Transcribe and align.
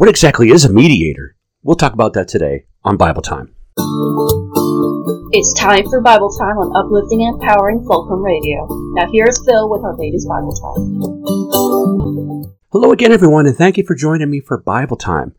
What 0.00 0.08
exactly 0.08 0.48
is 0.48 0.64
a 0.64 0.72
mediator? 0.72 1.36
We'll 1.62 1.76
talk 1.76 1.92
about 1.92 2.14
that 2.14 2.26
today 2.26 2.64
on 2.84 2.96
Bible 2.96 3.20
Time. 3.20 3.54
It's 5.32 5.52
time 5.52 5.86
for 5.90 6.00
Bible 6.00 6.30
Time 6.38 6.56
on 6.56 6.74
Uplifting 6.74 7.22
and 7.22 7.34
Empowering 7.34 7.84
Fulcrum 7.84 8.22
Radio. 8.22 8.66
Now 8.94 9.12
here's 9.12 9.44
Phil 9.44 9.68
with 9.68 9.82
our 9.84 9.94
latest 9.98 10.26
Bible 10.26 10.54
Time. 10.54 11.04
Hello 12.72 12.92
again, 12.92 13.12
everyone, 13.12 13.46
and 13.46 13.54
thank 13.54 13.76
you 13.76 13.84
for 13.84 13.94
joining 13.94 14.30
me 14.30 14.40
for 14.40 14.56
Bible 14.62 14.96
Time. 14.96 15.34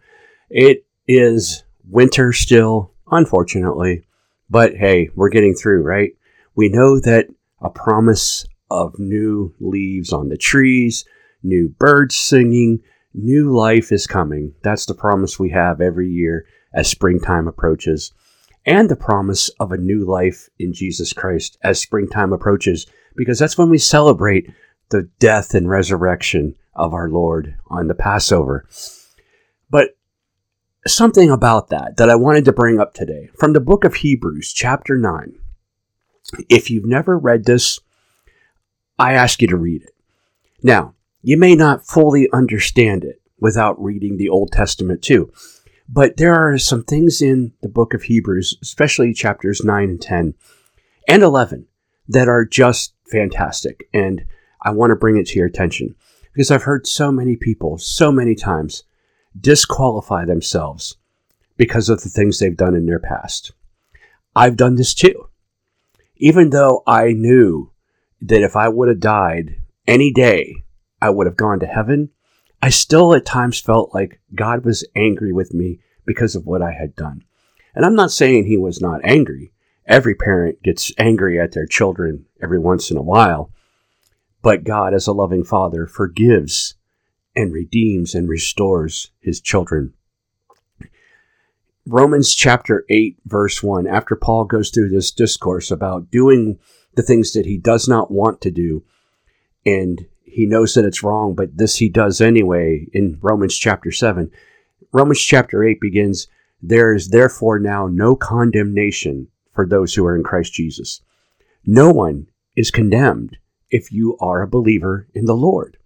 It 0.51 0.85
is 1.07 1.63
winter 1.89 2.31
still, 2.31 2.93
unfortunately, 3.09 4.05
but 4.47 4.75
hey, 4.75 5.09
we're 5.15 5.29
getting 5.29 5.55
through, 5.55 5.81
right? 5.81 6.11
We 6.53 6.69
know 6.69 6.99
that 6.99 7.29
a 7.61 7.71
promise 7.71 8.45
of 8.69 8.99
new 8.99 9.55
leaves 9.59 10.13
on 10.13 10.29
the 10.29 10.37
trees, 10.37 11.03
new 11.41 11.67
birds 11.67 12.15
singing, 12.15 12.81
new 13.13 13.55
life 13.55 13.91
is 13.91 14.07
coming. 14.07 14.53
That's 14.63 14.85
the 14.85 14.93
promise 14.93 15.39
we 15.39 15.49
have 15.49 15.81
every 15.81 16.09
year 16.09 16.45
as 16.73 16.89
springtime 16.89 17.47
approaches, 17.47 18.13
and 18.65 18.89
the 18.89 18.95
promise 18.95 19.49
of 19.59 19.71
a 19.71 19.77
new 19.77 20.05
life 20.05 20.49
in 20.59 20.73
Jesus 20.73 21.13
Christ 21.13 21.57
as 21.63 21.81
springtime 21.81 22.31
approaches, 22.31 22.85
because 23.15 23.39
that's 23.39 23.57
when 23.57 23.69
we 23.69 23.77
celebrate 23.77 24.49
the 24.89 25.09
death 25.19 25.53
and 25.53 25.69
resurrection 25.69 26.55
of 26.73 26.93
our 26.93 27.09
Lord 27.09 27.55
on 27.67 27.87
the 27.87 27.95
Passover. 27.95 28.65
But 29.69 29.97
something 30.87 31.29
about 31.29 31.69
that 31.69 31.97
that 31.97 32.09
I 32.09 32.15
wanted 32.15 32.45
to 32.45 32.53
bring 32.53 32.79
up 32.79 32.93
today 32.93 33.29
from 33.37 33.53
the 33.53 33.59
book 33.59 33.83
of 33.83 33.95
Hebrews, 33.95 34.53
chapter 34.53 34.97
9. 34.97 35.35
If 36.49 36.69
you've 36.69 36.85
never 36.85 37.17
read 37.17 37.45
this, 37.45 37.79
I 38.97 39.13
ask 39.13 39.41
you 39.41 39.47
to 39.49 39.57
read 39.57 39.83
it. 39.83 39.93
Now, 40.63 40.93
you 41.21 41.37
may 41.37 41.55
not 41.55 41.85
fully 41.85 42.29
understand 42.31 43.03
it 43.03 43.21
without 43.39 43.81
reading 43.81 44.17
the 44.17 44.29
Old 44.29 44.51
Testament 44.51 45.01
too, 45.01 45.31
but 45.87 46.17
there 46.17 46.33
are 46.33 46.57
some 46.57 46.83
things 46.83 47.21
in 47.21 47.53
the 47.61 47.69
book 47.69 47.93
of 47.93 48.03
Hebrews, 48.03 48.57
especially 48.61 49.13
chapters 49.13 49.63
9 49.63 49.89
and 49.89 50.01
10 50.01 50.33
and 51.07 51.23
11, 51.23 51.67
that 52.07 52.29
are 52.29 52.45
just 52.45 52.93
fantastic. 53.09 53.87
And 53.93 54.25
I 54.61 54.71
want 54.71 54.91
to 54.91 54.95
bring 54.95 55.17
it 55.17 55.27
to 55.27 55.39
your 55.39 55.47
attention 55.47 55.95
because 56.33 56.51
I've 56.51 56.63
heard 56.63 56.87
so 56.87 57.11
many 57.11 57.35
people, 57.35 57.77
so 57.77 58.11
many 58.11 58.35
times, 58.35 58.83
disqualify 59.39 60.25
themselves 60.25 60.97
because 61.57 61.89
of 61.89 62.03
the 62.03 62.09
things 62.09 62.39
they've 62.39 62.55
done 62.55 62.75
in 62.75 62.85
their 62.85 62.99
past. 62.99 63.51
I've 64.35 64.55
done 64.55 64.75
this 64.75 64.93
too. 64.93 65.29
Even 66.15 66.51
though 66.51 66.83
I 66.87 67.11
knew 67.11 67.71
that 68.21 68.43
if 68.43 68.55
I 68.55 68.69
would 68.69 68.87
have 68.87 68.99
died 68.99 69.57
any 69.87 70.11
day, 70.11 70.63
I 71.01 71.09
would 71.09 71.27
have 71.27 71.37
gone 71.37 71.59
to 71.59 71.65
heaven, 71.65 72.09
I 72.61 72.69
still 72.69 73.13
at 73.15 73.25
times 73.25 73.59
felt 73.59 73.93
like 73.93 74.19
God 74.35 74.65
was 74.65 74.85
angry 74.95 75.33
with 75.33 75.53
me 75.53 75.79
because 76.05 76.35
of 76.35 76.45
what 76.45 76.61
I 76.61 76.71
had 76.71 76.95
done. 76.95 77.23
And 77.73 77.85
I'm 77.85 77.95
not 77.95 78.11
saying 78.11 78.45
he 78.45 78.57
was 78.57 78.81
not 78.81 79.01
angry. 79.03 79.51
Every 79.87 80.13
parent 80.13 80.61
gets 80.61 80.91
angry 80.97 81.39
at 81.39 81.53
their 81.53 81.65
children 81.65 82.25
every 82.41 82.59
once 82.59 82.91
in 82.91 82.97
a 82.97 83.01
while. 83.01 83.51
But 84.43 84.63
God, 84.63 84.93
as 84.93 85.07
a 85.07 85.13
loving 85.13 85.43
father, 85.43 85.87
forgives 85.87 86.75
and 87.35 87.51
redeems 87.51 88.13
and 88.13 88.29
restores 88.29 89.11
his 89.19 89.41
children. 89.41 89.93
Romans 91.87 92.35
chapter 92.35 92.85
8, 92.89 93.17
verse 93.25 93.63
1, 93.63 93.87
after 93.87 94.15
Paul 94.15 94.45
goes 94.45 94.69
through 94.69 94.89
this 94.89 95.11
discourse 95.11 95.71
about 95.71 96.11
doing 96.11 96.59
the 96.93 97.01
things 97.01 97.33
that 97.33 97.45
he 97.45 97.57
does 97.57 97.87
not 97.87 98.11
want 98.11 98.39
to 98.41 98.51
do, 98.51 98.83
and 99.65 100.05
he 100.31 100.45
knows 100.45 100.73
that 100.73 100.85
it's 100.85 101.03
wrong, 101.03 101.35
but 101.35 101.57
this 101.57 101.75
he 101.75 101.89
does 101.89 102.21
anyway 102.21 102.87
in 102.93 103.19
Romans 103.21 103.55
chapter 103.55 103.91
7. 103.91 104.31
Romans 104.93 105.19
chapter 105.21 105.63
8 105.63 105.81
begins, 105.81 106.27
There 106.61 106.93
is 106.93 107.09
therefore 107.09 107.59
now 107.59 107.87
no 107.87 108.15
condemnation 108.15 109.27
for 109.53 109.67
those 109.67 109.93
who 109.93 110.05
are 110.05 110.15
in 110.15 110.23
Christ 110.23 110.53
Jesus. 110.53 111.01
No 111.65 111.91
one 111.91 112.27
is 112.55 112.71
condemned 112.71 113.37
if 113.69 113.91
you 113.91 114.17
are 114.19 114.41
a 114.41 114.47
believer 114.47 115.07
in 115.13 115.25
the 115.25 115.35
Lord. 115.35 115.77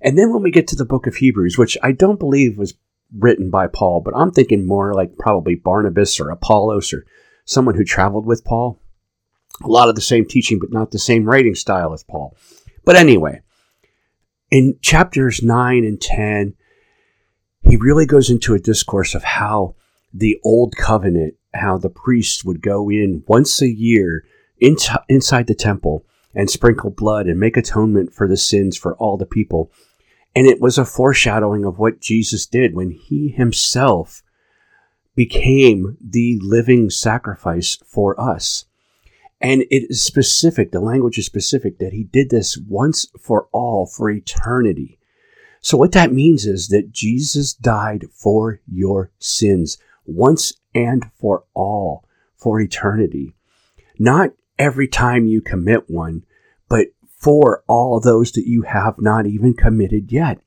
And 0.00 0.18
then 0.18 0.32
when 0.32 0.42
we 0.42 0.50
get 0.50 0.66
to 0.68 0.76
the 0.76 0.84
book 0.84 1.06
of 1.06 1.16
Hebrews, 1.16 1.56
which 1.56 1.78
I 1.82 1.92
don't 1.92 2.18
believe 2.18 2.58
was 2.58 2.74
written 3.16 3.50
by 3.50 3.66
Paul, 3.66 4.00
but 4.00 4.16
I'm 4.16 4.32
thinking 4.32 4.66
more 4.66 4.94
like 4.94 5.16
probably 5.16 5.54
Barnabas 5.54 6.18
or 6.18 6.30
Apollos 6.30 6.92
or 6.92 7.04
someone 7.44 7.76
who 7.76 7.84
traveled 7.84 8.26
with 8.26 8.44
Paul. 8.44 8.80
A 9.62 9.68
lot 9.68 9.88
of 9.88 9.94
the 9.94 10.00
same 10.00 10.24
teaching, 10.24 10.58
but 10.58 10.72
not 10.72 10.90
the 10.90 10.98
same 10.98 11.24
writing 11.24 11.54
style 11.54 11.92
as 11.92 12.02
Paul. 12.02 12.36
But 12.84 12.96
anyway, 12.96 13.42
in 14.50 14.78
chapters 14.82 15.42
9 15.42 15.84
and 15.84 16.00
10, 16.00 16.54
he 17.62 17.76
really 17.76 18.06
goes 18.06 18.30
into 18.30 18.54
a 18.54 18.58
discourse 18.58 19.14
of 19.14 19.22
how 19.22 19.74
the 20.12 20.38
old 20.44 20.76
covenant, 20.76 21.34
how 21.54 21.78
the 21.78 21.90
priests 21.90 22.44
would 22.44 22.60
go 22.62 22.90
in 22.90 23.22
once 23.26 23.62
a 23.62 23.68
year 23.68 24.24
inside 24.58 25.46
the 25.46 25.54
temple 25.54 26.04
and 26.34 26.50
sprinkle 26.50 26.90
blood 26.90 27.26
and 27.26 27.38
make 27.38 27.56
atonement 27.56 28.12
for 28.12 28.28
the 28.28 28.36
sins 28.36 28.76
for 28.76 28.96
all 28.96 29.16
the 29.16 29.26
people. 29.26 29.70
And 30.34 30.46
it 30.46 30.60
was 30.60 30.78
a 30.78 30.84
foreshadowing 30.84 31.64
of 31.64 31.78
what 31.78 32.00
Jesus 32.00 32.46
did 32.46 32.74
when 32.74 32.90
he 32.90 33.28
himself 33.28 34.22
became 35.16 35.96
the 36.00 36.38
living 36.40 36.88
sacrifice 36.88 37.76
for 37.84 38.20
us. 38.20 38.64
And 39.40 39.62
it 39.62 39.90
is 39.90 40.04
specific, 40.04 40.70
the 40.70 40.80
language 40.80 41.18
is 41.18 41.26
specific 41.26 41.78
that 41.78 41.94
he 41.94 42.04
did 42.04 42.30
this 42.30 42.58
once 42.58 43.06
for 43.18 43.48
all 43.52 43.86
for 43.86 44.10
eternity. 44.10 44.98
So, 45.62 45.78
what 45.78 45.92
that 45.92 46.12
means 46.12 46.46
is 46.46 46.68
that 46.68 46.92
Jesus 46.92 47.54
died 47.54 48.06
for 48.12 48.60
your 48.66 49.10
sins 49.18 49.78
once 50.06 50.52
and 50.74 51.10
for 51.18 51.44
all 51.54 52.04
for 52.36 52.60
eternity. 52.60 53.34
Not 53.98 54.30
every 54.58 54.88
time 54.88 55.26
you 55.26 55.40
commit 55.40 55.88
one, 55.88 56.24
but 56.68 56.88
for 57.18 57.62
all 57.66 58.00
those 58.00 58.32
that 58.32 58.46
you 58.46 58.62
have 58.62 59.00
not 59.00 59.26
even 59.26 59.54
committed 59.54 60.10
yet. 60.12 60.40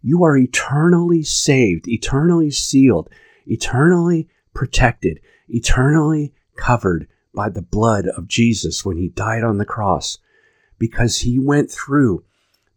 You 0.00 0.22
are 0.24 0.36
eternally 0.36 1.22
saved, 1.22 1.88
eternally 1.88 2.50
sealed, 2.50 3.08
eternally 3.46 4.28
protected, 4.54 5.18
eternally 5.48 6.32
covered 6.56 7.08
by 7.34 7.48
the 7.48 7.62
blood 7.62 8.06
of 8.06 8.28
Jesus 8.28 8.84
when 8.84 8.96
he 8.96 9.08
died 9.08 9.42
on 9.42 9.58
the 9.58 9.64
cross 9.64 10.18
because 10.78 11.18
he 11.18 11.38
went 11.38 11.70
through 11.70 12.24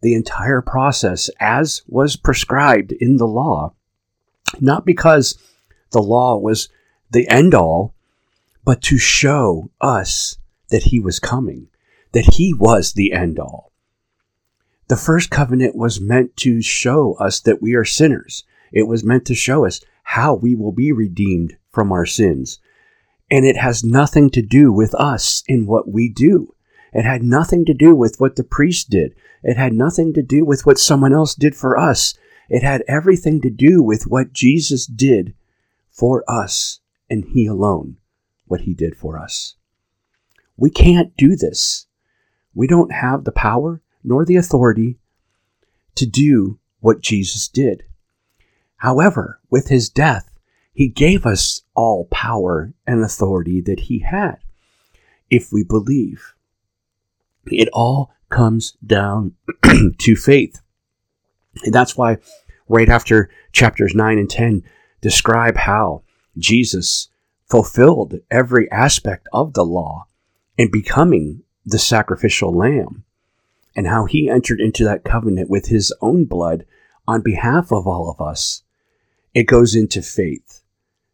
the 0.02 0.14
entire 0.14 0.62
process 0.62 1.28
as 1.40 1.82
was 1.88 2.16
prescribed 2.16 2.92
in 2.92 3.16
the 3.16 3.26
law, 3.26 3.74
not 4.60 4.86
because 4.86 5.38
the 5.90 6.02
law 6.02 6.36
was 6.36 6.68
the 7.10 7.28
end 7.28 7.54
all, 7.54 7.94
but 8.64 8.82
to 8.82 8.98
show 8.98 9.70
us 9.80 10.36
that 10.70 10.84
he 10.84 11.00
was 11.00 11.18
coming 11.18 11.68
that 12.12 12.34
he 12.34 12.54
was 12.54 12.92
the 12.92 13.12
end 13.12 13.38
all. 13.38 13.72
The 14.88 14.96
first 14.96 15.30
covenant 15.30 15.76
was 15.76 16.00
meant 16.00 16.36
to 16.38 16.62
show 16.62 17.14
us 17.14 17.40
that 17.40 17.60
we 17.60 17.74
are 17.74 17.84
sinners. 17.84 18.44
It 18.72 18.86
was 18.86 19.04
meant 19.04 19.26
to 19.26 19.34
show 19.34 19.66
us 19.66 19.80
how 20.02 20.34
we 20.34 20.54
will 20.54 20.72
be 20.72 20.92
redeemed 20.92 21.56
from 21.70 21.92
our 21.92 22.06
sins. 22.06 22.58
And 23.30 23.44
it 23.44 23.56
has 23.56 23.84
nothing 23.84 24.30
to 24.30 24.42
do 24.42 24.72
with 24.72 24.94
us 24.94 25.42
in 25.46 25.66
what 25.66 25.90
we 25.90 26.08
do. 26.08 26.54
It 26.92 27.04
had 27.04 27.22
nothing 27.22 27.64
to 27.66 27.74
do 27.74 27.94
with 27.94 28.18
what 28.18 28.36
the 28.36 28.44
priest 28.44 28.88
did. 28.88 29.14
It 29.42 29.56
had 29.56 29.72
nothing 29.72 30.14
to 30.14 30.22
do 30.22 30.44
with 30.44 30.64
what 30.64 30.78
someone 30.78 31.12
else 31.12 31.34
did 31.34 31.54
for 31.54 31.78
us. 31.78 32.14
It 32.48 32.62
had 32.62 32.82
everything 32.88 33.40
to 33.42 33.50
do 33.50 33.82
with 33.82 34.06
what 34.06 34.32
Jesus 34.32 34.86
did 34.86 35.34
for 35.90 36.24
us 36.26 36.80
and 37.10 37.24
He 37.26 37.46
alone, 37.46 37.98
what 38.46 38.62
He 38.62 38.72
did 38.72 38.96
for 38.96 39.18
us. 39.18 39.56
We 40.56 40.70
can't 40.70 41.16
do 41.16 41.36
this. 41.36 41.86
We 42.54 42.66
don't 42.66 42.92
have 42.92 43.24
the 43.24 43.32
power 43.32 43.82
nor 44.02 44.24
the 44.24 44.36
authority 44.36 44.98
to 45.94 46.06
do 46.06 46.58
what 46.80 47.00
Jesus 47.00 47.48
did. 47.48 47.84
However, 48.78 49.40
with 49.50 49.68
his 49.68 49.88
death, 49.88 50.27
he 50.78 50.86
gave 50.86 51.26
us 51.26 51.62
all 51.74 52.04
power 52.04 52.72
and 52.86 53.02
authority 53.02 53.60
that 53.60 53.80
he 53.80 53.98
had 53.98 54.36
if 55.28 55.48
we 55.52 55.64
believe. 55.64 56.36
It 57.46 57.68
all 57.72 58.12
comes 58.28 58.76
down 58.86 59.34
to 59.98 60.14
faith. 60.14 60.60
And 61.64 61.74
that's 61.74 61.96
why, 61.96 62.18
right 62.68 62.88
after 62.88 63.28
chapters 63.50 63.92
9 63.92 64.18
and 64.18 64.30
10 64.30 64.62
describe 65.00 65.56
how 65.56 66.02
Jesus 66.36 67.08
fulfilled 67.50 68.14
every 68.30 68.70
aspect 68.70 69.26
of 69.32 69.54
the 69.54 69.64
law 69.64 70.06
and 70.56 70.70
becoming 70.70 71.42
the 71.66 71.80
sacrificial 71.80 72.56
lamb 72.56 73.02
and 73.74 73.88
how 73.88 74.04
he 74.04 74.30
entered 74.30 74.60
into 74.60 74.84
that 74.84 75.02
covenant 75.02 75.50
with 75.50 75.66
his 75.66 75.92
own 76.00 76.24
blood 76.24 76.64
on 77.08 77.20
behalf 77.20 77.72
of 77.72 77.84
all 77.84 78.08
of 78.08 78.24
us. 78.24 78.62
It 79.34 79.48
goes 79.48 79.74
into 79.74 80.02
faith 80.02 80.57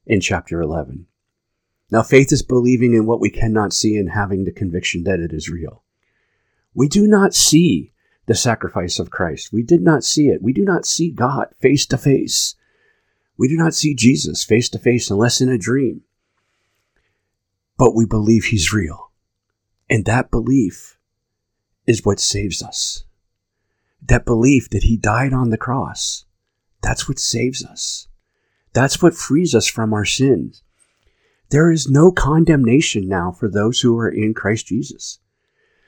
in 0.07 0.21
chapter 0.21 0.61
11. 0.61 1.07
Now, 1.91 2.03
faith 2.03 2.33
is 2.33 2.43
believing 2.43 2.95
in 2.95 3.07
what 3.07 3.21
we 3.21 3.31
cannot 3.31 3.73
see 3.73 3.97
and 3.97 4.11
having 4.11 4.45
the 4.45 4.53
conviction 4.53 5.05
that 5.05 5.21
it 5.21 5.33
is 5.33 5.49
real. 5.49 5.85
We 6.75 6.89
do 6.89 7.07
not 7.07 7.35
see 7.35 7.93
the 8.27 8.35
sacrifice 8.35 8.99
of 8.99 9.11
Christ. 9.11 9.53
We 9.53 9.63
did 9.63 9.83
not 9.83 10.03
see 10.03 10.29
it. 10.29 10.43
We 10.43 10.53
do 10.53 10.65
not 10.65 10.87
see 10.87 11.11
God 11.11 11.49
face 11.61 11.87
to 11.87 11.99
face. 11.99 12.55
We 13.37 13.49
do 13.49 13.57
not 13.57 13.75
see 13.75 13.95
Jesus 13.95 14.45
face 14.45 14.69
to 14.71 14.79
face 14.79 15.11
unless 15.11 15.41
in 15.41 15.49
a 15.49 15.59
dream. 15.59 16.03
But 17.77 17.95
we 17.95 18.07
believe 18.07 18.47
he's 18.47 18.73
real. 18.73 19.11
And 19.91 20.05
that 20.07 20.31
belief 20.31 20.99
is 21.87 22.05
what 22.05 22.21
saves 22.21 22.63
us. 22.63 23.05
That 24.03 24.25
belief 24.25 24.71
that 24.71 24.85
he 24.85 24.97
died 24.97 25.33
on 25.33 25.51
the 25.51 25.59
cross, 25.59 26.25
that's 26.81 27.09
what 27.09 27.19
saves 27.19 27.65
us. 27.65 28.09
That's 28.75 29.01
what 29.01 29.15
frees 29.15 29.55
us 29.55 29.67
from 29.67 29.95
our 29.95 30.05
sins. 30.05 30.63
There 31.51 31.71
is 31.71 31.89
no 31.89 32.11
condemnation 32.13 33.09
now 33.09 33.31
for 33.31 33.49
those 33.49 33.81
who 33.81 33.97
are 33.99 34.09
in 34.09 34.35
Christ 34.35 34.67
Jesus. 34.67 35.21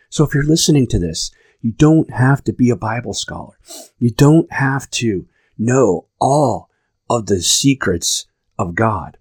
So 0.09 0.25
if 0.25 0.33
you're 0.33 0.45
listening 0.45 0.87
to 0.89 0.99
this, 0.99 1.31
you 1.61 1.73
don't 1.73 2.11
have 2.13 2.45
to 2.45 2.53
be 2.53 2.71
a 2.71 2.77
Bible 2.77 3.13
scholar. 3.13 3.59
You 3.99 4.11
don't 4.11 4.51
have 4.53 4.89
to 4.93 5.27
know 5.59 6.07
all 6.21 6.71
of 7.11 7.27
the 7.27 7.43
secrets 7.43 8.27
of 8.59 8.75
God. 8.75 9.19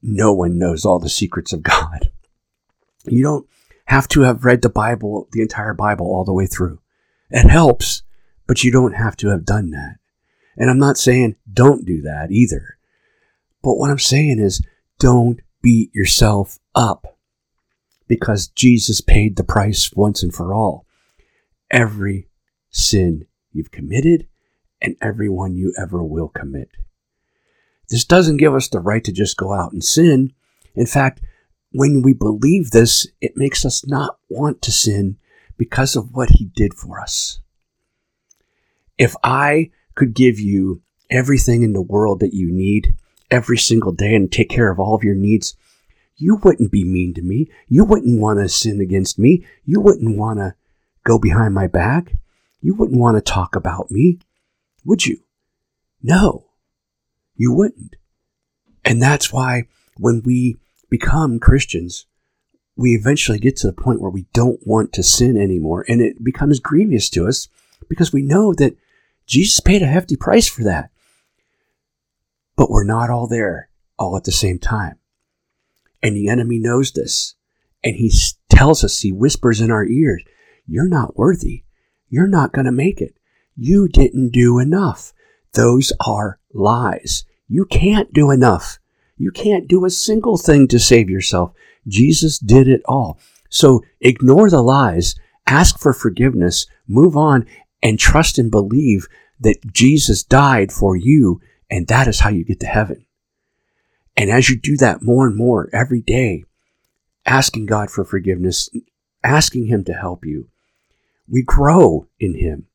No 0.00 0.32
one 0.32 0.58
knows 0.58 0.84
all 0.84 0.98
the 0.98 1.08
secrets 1.08 1.52
of 1.52 1.62
God. 1.62 2.12
You 3.04 3.22
don't 3.22 3.46
have 3.86 4.06
to 4.08 4.22
have 4.22 4.44
read 4.44 4.62
the 4.62 4.68
Bible, 4.68 5.28
the 5.32 5.42
entire 5.42 5.74
Bible, 5.74 6.06
all 6.06 6.24
the 6.24 6.32
way 6.32 6.46
through. 6.46 6.80
It 7.30 7.48
helps, 7.48 8.02
but 8.46 8.62
you 8.62 8.70
don't 8.70 8.94
have 8.94 9.16
to 9.16 9.28
have 9.28 9.44
done 9.44 9.70
that. 9.70 9.96
And 10.56 10.70
I'm 10.70 10.78
not 10.78 10.98
saying 10.98 11.36
don't 11.52 11.84
do 11.84 12.02
that 12.02 12.30
either. 12.30 12.78
But 13.62 13.76
what 13.76 13.90
I'm 13.90 13.98
saying 13.98 14.38
is 14.38 14.62
don't 14.98 15.40
beat 15.62 15.94
yourself 15.94 16.58
up 16.74 17.18
because 18.08 18.48
Jesus 18.48 19.00
paid 19.00 19.36
the 19.36 19.44
price 19.44 19.92
once 19.94 20.22
and 20.22 20.34
for 20.34 20.52
all. 20.52 20.86
Every 21.70 22.28
sin 22.70 23.26
you've 23.52 23.70
committed 23.70 24.26
and 24.80 24.96
every 25.00 25.28
one 25.28 25.54
you 25.54 25.72
ever 25.78 26.02
will 26.02 26.28
commit. 26.28 26.70
This 27.88 28.04
doesn't 28.04 28.38
give 28.38 28.54
us 28.54 28.68
the 28.68 28.80
right 28.80 29.04
to 29.04 29.12
just 29.12 29.36
go 29.36 29.52
out 29.52 29.72
and 29.72 29.84
sin. 29.84 30.32
In 30.74 30.86
fact, 30.86 31.20
when 31.72 32.02
we 32.02 32.12
believe 32.12 32.70
this, 32.70 33.06
it 33.20 33.36
makes 33.36 33.64
us 33.64 33.86
not 33.86 34.18
want 34.28 34.60
to 34.62 34.72
sin 34.72 35.18
because 35.56 35.94
of 35.94 36.12
what 36.12 36.30
he 36.30 36.46
did 36.46 36.74
for 36.74 37.00
us. 37.00 37.40
If 38.98 39.14
I 39.22 39.70
could 39.94 40.14
give 40.14 40.40
you 40.40 40.82
everything 41.10 41.62
in 41.62 41.72
the 41.72 41.82
world 41.82 42.20
that 42.20 42.34
you 42.34 42.50
need 42.50 42.94
every 43.32 43.58
single 43.58 43.90
day 43.92 44.14
and 44.14 44.30
take 44.30 44.50
care 44.50 44.70
of 44.70 44.78
all 44.78 44.94
of 44.94 45.02
your 45.02 45.14
needs, 45.14 45.56
you 46.16 46.36
wouldn't 46.36 46.70
be 46.70 46.84
mean 46.84 47.14
to 47.14 47.22
me. 47.22 47.50
You 47.66 47.84
wouldn't 47.84 48.20
want 48.20 48.38
to 48.38 48.48
sin 48.48 48.80
against 48.80 49.18
me. 49.18 49.44
You 49.64 49.80
wouldn't 49.80 50.16
want 50.16 50.38
to 50.38 50.54
go 51.04 51.18
behind 51.18 51.54
my 51.54 51.66
back. 51.66 52.12
You 52.60 52.74
wouldn't 52.74 53.00
want 53.00 53.16
to 53.16 53.20
talk 53.20 53.56
about 53.56 53.90
me, 53.90 54.20
would 54.84 55.04
you? 55.04 55.18
No, 56.00 56.46
you 57.34 57.52
wouldn't. 57.52 57.96
And 58.84 59.02
that's 59.02 59.32
why 59.32 59.64
when 59.96 60.22
we 60.24 60.58
become 60.90 61.40
Christians, 61.40 62.06
we 62.76 62.94
eventually 62.94 63.38
get 63.38 63.56
to 63.56 63.66
the 63.66 63.72
point 63.72 64.00
where 64.00 64.10
we 64.10 64.26
don't 64.32 64.64
want 64.66 64.92
to 64.92 65.02
sin 65.02 65.36
anymore. 65.36 65.84
And 65.88 66.00
it 66.00 66.22
becomes 66.22 66.60
grievous 66.60 67.10
to 67.10 67.26
us 67.26 67.48
because 67.88 68.12
we 68.12 68.22
know 68.22 68.54
that 68.54 68.76
Jesus 69.26 69.60
paid 69.60 69.82
a 69.82 69.86
hefty 69.86 70.16
price 70.16 70.48
for 70.48 70.62
that. 70.64 70.91
But 72.62 72.70
we're 72.70 72.84
not 72.84 73.10
all 73.10 73.26
there 73.26 73.70
all 73.98 74.16
at 74.16 74.22
the 74.22 74.30
same 74.30 74.60
time. 74.60 74.96
And 76.00 76.14
the 76.14 76.28
enemy 76.28 76.60
knows 76.60 76.92
this. 76.92 77.34
And 77.82 77.96
he 77.96 78.12
tells 78.48 78.84
us, 78.84 79.00
he 79.00 79.10
whispers 79.10 79.60
in 79.60 79.72
our 79.72 79.84
ears, 79.84 80.22
You're 80.64 80.88
not 80.88 81.18
worthy. 81.18 81.64
You're 82.08 82.28
not 82.28 82.52
going 82.52 82.66
to 82.66 82.70
make 82.70 83.00
it. 83.00 83.18
You 83.56 83.88
didn't 83.88 84.30
do 84.30 84.60
enough. 84.60 85.12
Those 85.54 85.92
are 86.06 86.38
lies. 86.54 87.24
You 87.48 87.64
can't 87.64 88.12
do 88.12 88.30
enough. 88.30 88.78
You 89.16 89.32
can't 89.32 89.66
do 89.66 89.84
a 89.84 89.90
single 89.90 90.38
thing 90.38 90.68
to 90.68 90.78
save 90.78 91.10
yourself. 91.10 91.50
Jesus 91.88 92.38
did 92.38 92.68
it 92.68 92.82
all. 92.84 93.18
So 93.50 93.82
ignore 94.00 94.48
the 94.48 94.62
lies, 94.62 95.16
ask 95.48 95.80
for 95.80 95.92
forgiveness, 95.92 96.68
move 96.86 97.16
on, 97.16 97.44
and 97.82 97.98
trust 97.98 98.38
and 98.38 98.52
believe 98.52 99.08
that 99.40 99.72
Jesus 99.72 100.22
died 100.22 100.70
for 100.70 100.94
you, 100.94 101.40
and 101.72 101.86
that 101.86 102.06
is 102.06 102.20
how 102.20 102.28
you 102.28 102.44
get 102.44 102.60
to 102.60 102.66
heaven. 102.66 103.06
And 104.14 104.30
as 104.30 104.50
you 104.50 104.60
do 104.60 104.76
that 104.76 105.02
more 105.02 105.26
and 105.26 105.34
more 105.34 105.70
every 105.72 106.02
day, 106.02 106.44
asking 107.24 107.64
God 107.64 107.90
for 107.90 108.04
forgiveness, 108.04 108.68
asking 109.24 109.66
Him 109.66 109.82
to 109.84 109.94
help 109.94 110.26
you, 110.26 110.48
we 111.26 111.42
grow 111.42 112.08
in 112.20 112.34
Him. 112.34 112.66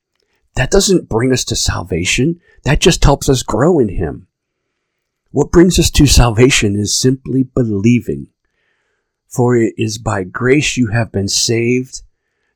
That 0.55 0.71
doesn't 0.71 1.09
bring 1.09 1.31
us 1.31 1.45
to 1.45 1.55
salvation. 1.55 2.41
That 2.63 2.79
just 2.79 3.03
helps 3.03 3.29
us 3.29 3.43
grow 3.43 3.77
in 3.77 3.89
Him. 3.89 4.27
What 5.29 5.51
brings 5.51 5.77
us 5.77 5.91
to 5.91 6.07
salvation 6.07 6.75
is 6.75 6.99
simply 6.99 7.43
believing. 7.43 8.29
For 9.27 9.55
it 9.55 9.75
is 9.77 9.99
by 9.99 10.23
grace 10.23 10.75
you 10.75 10.87
have 10.87 11.11
been 11.11 11.27
saved, 11.27 12.01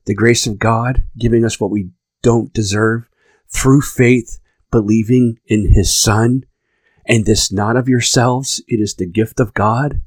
the 0.05 0.15
grace 0.15 0.47
of 0.47 0.57
God 0.57 1.03
giving 1.15 1.45
us 1.45 1.59
what 1.59 1.69
we 1.69 1.91
don't 2.23 2.51
deserve, 2.51 3.07
through 3.47 3.81
faith, 3.81 4.39
believing 4.71 5.37
in 5.45 5.73
His 5.73 5.95
Son 5.95 6.45
and 7.05 7.25
this 7.25 7.51
not 7.51 7.75
of 7.75 7.89
yourselves, 7.89 8.61
it 8.67 8.79
is 8.79 8.95
the 8.95 9.05
gift 9.05 9.39
of 9.39 9.53
God. 9.53 10.01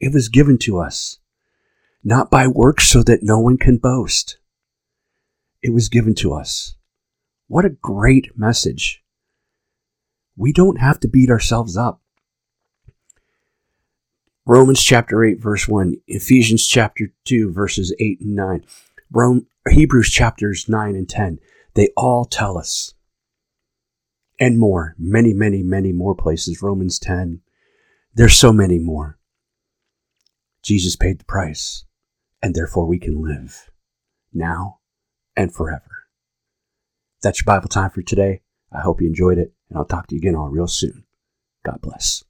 It 0.00 0.12
was 0.12 0.28
given 0.28 0.58
to 0.58 0.78
us, 0.78 1.18
not 2.02 2.30
by 2.30 2.46
works 2.46 2.88
so 2.88 3.02
that 3.02 3.22
no 3.22 3.38
one 3.40 3.58
can 3.58 3.78
boast. 3.78 4.38
It 5.62 5.72
was 5.72 5.88
given 5.88 6.14
to 6.16 6.34
us. 6.34 6.76
What 7.48 7.64
a 7.64 7.70
great 7.70 8.36
message. 8.36 9.02
We 10.36 10.52
don't 10.52 10.80
have 10.80 11.00
to 11.00 11.08
beat 11.08 11.30
ourselves 11.30 11.76
up. 11.76 12.00
Romans 14.46 14.82
chapter 14.82 15.24
8, 15.24 15.40
verse 15.40 15.66
1, 15.66 15.96
Ephesians 16.06 16.66
chapter 16.66 17.12
2, 17.24 17.50
verses 17.52 17.94
8 17.98 18.20
and 18.20 18.36
9, 18.36 18.64
Rome, 19.10 19.46
Hebrews 19.70 20.10
chapters 20.10 20.68
9 20.68 20.94
and 20.94 21.08
10, 21.08 21.38
they 21.74 21.88
all 21.96 22.26
tell 22.26 22.58
us 22.58 22.92
and 24.38 24.58
more. 24.58 24.94
Many, 24.98 25.32
many, 25.32 25.62
many 25.62 25.92
more 25.92 26.14
places. 26.14 26.62
Romans 26.62 26.98
10. 26.98 27.40
There's 28.14 28.36
so 28.36 28.52
many 28.52 28.78
more. 28.78 29.18
Jesus 30.62 30.96
paid 30.96 31.18
the 31.18 31.24
price, 31.24 31.84
and 32.42 32.54
therefore 32.54 32.86
we 32.86 32.98
can 32.98 33.22
live 33.22 33.70
now 34.32 34.78
and 35.36 35.52
forever. 35.52 36.06
That's 37.22 37.40
your 37.40 37.46
Bible 37.46 37.68
time 37.68 37.90
for 37.90 38.02
today. 38.02 38.42
I 38.72 38.80
hope 38.80 39.00
you 39.00 39.06
enjoyed 39.06 39.38
it, 39.38 39.52
and 39.68 39.78
I'll 39.78 39.84
talk 39.84 40.06
to 40.08 40.14
you 40.14 40.20
again 40.20 40.34
all 40.34 40.48
real 40.48 40.66
soon. 40.66 41.04
God 41.64 41.80
bless. 41.80 42.24